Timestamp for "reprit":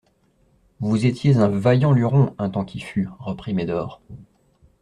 3.19-3.53